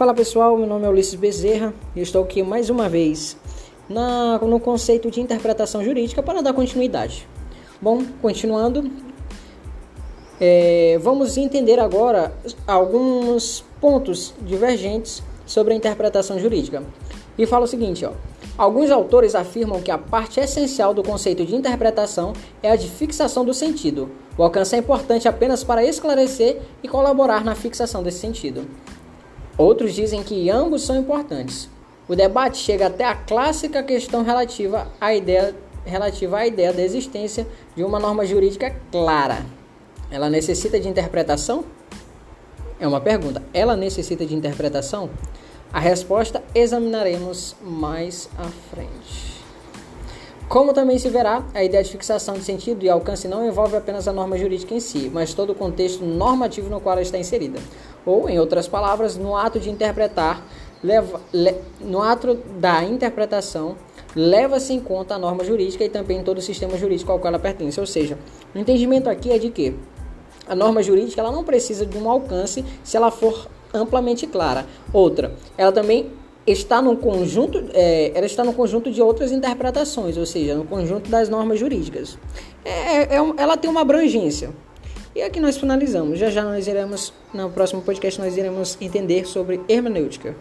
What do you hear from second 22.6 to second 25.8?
é a de fixação do sentido. O alcance é importante apenas